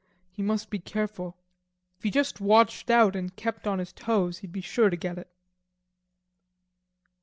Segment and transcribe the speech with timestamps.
[0.31, 1.37] He must be careful.
[1.95, 5.19] If he just watched out and kept on his toes, he'd be sure to get
[5.19, 5.29] it.